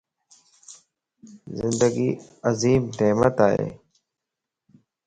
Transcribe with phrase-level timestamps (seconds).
[1.57, 2.09] زندگي
[2.49, 3.67] عظيم نعمت ائي